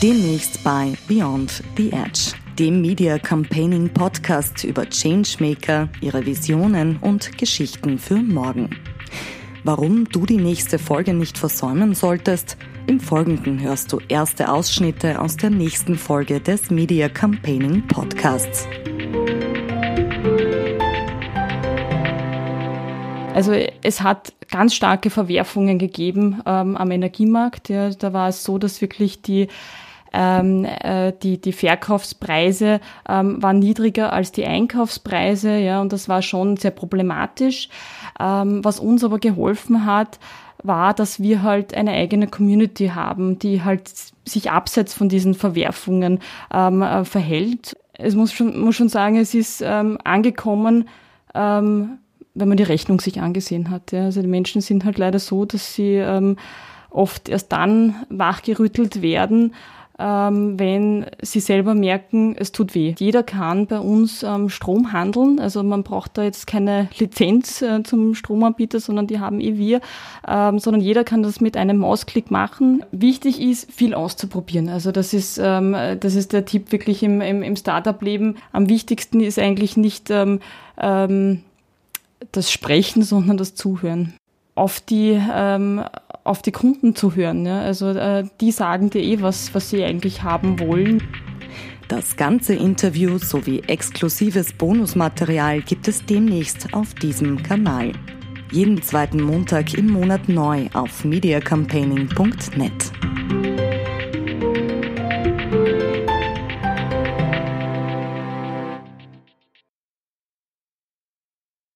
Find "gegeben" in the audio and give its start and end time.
25.78-26.42